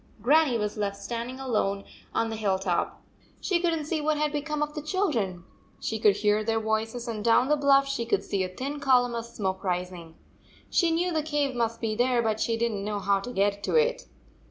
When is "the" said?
2.31-2.35, 4.73-4.81, 7.49-7.55, 11.13-11.21